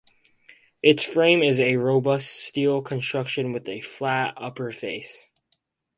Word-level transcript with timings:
Its 0.81 1.03
frame 1.05 1.43
is 1.43 1.59
a 1.59 1.77
robust 1.77 2.27
steel 2.27 2.81
construction 2.81 3.53
with 3.53 3.69
a 3.69 3.81
flat 3.81 4.33
upper 4.35 4.71
face. 4.71 5.29